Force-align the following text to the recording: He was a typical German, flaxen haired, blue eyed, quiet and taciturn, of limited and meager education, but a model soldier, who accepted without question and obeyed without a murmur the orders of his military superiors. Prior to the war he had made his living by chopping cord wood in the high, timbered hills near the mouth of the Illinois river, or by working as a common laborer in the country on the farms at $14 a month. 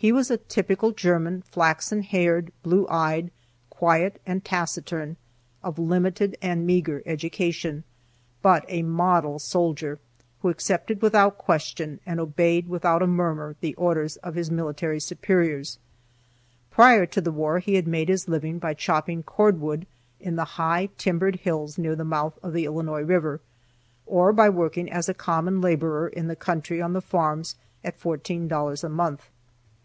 He 0.00 0.12
was 0.12 0.30
a 0.30 0.36
typical 0.36 0.92
German, 0.92 1.42
flaxen 1.42 2.02
haired, 2.02 2.52
blue 2.62 2.86
eyed, 2.86 3.32
quiet 3.68 4.22
and 4.24 4.44
taciturn, 4.44 5.16
of 5.60 5.76
limited 5.76 6.36
and 6.40 6.64
meager 6.64 7.02
education, 7.04 7.82
but 8.40 8.64
a 8.68 8.82
model 8.82 9.40
soldier, 9.40 9.98
who 10.40 10.50
accepted 10.50 11.02
without 11.02 11.36
question 11.36 11.98
and 12.06 12.20
obeyed 12.20 12.68
without 12.68 13.02
a 13.02 13.08
murmur 13.08 13.56
the 13.60 13.74
orders 13.74 14.16
of 14.18 14.36
his 14.36 14.52
military 14.52 15.00
superiors. 15.00 15.80
Prior 16.70 17.04
to 17.06 17.20
the 17.20 17.32
war 17.32 17.58
he 17.58 17.74
had 17.74 17.88
made 17.88 18.08
his 18.08 18.28
living 18.28 18.60
by 18.60 18.74
chopping 18.74 19.24
cord 19.24 19.60
wood 19.60 19.84
in 20.20 20.36
the 20.36 20.44
high, 20.60 20.90
timbered 20.96 21.40
hills 21.40 21.76
near 21.76 21.96
the 21.96 22.04
mouth 22.04 22.38
of 22.40 22.52
the 22.52 22.66
Illinois 22.66 23.02
river, 23.02 23.40
or 24.06 24.32
by 24.32 24.48
working 24.48 24.88
as 24.88 25.08
a 25.08 25.12
common 25.12 25.60
laborer 25.60 26.06
in 26.06 26.28
the 26.28 26.36
country 26.36 26.80
on 26.80 26.92
the 26.92 27.02
farms 27.02 27.56
at 27.82 27.98
$14 27.98 28.84
a 28.84 28.88
month. 28.88 29.28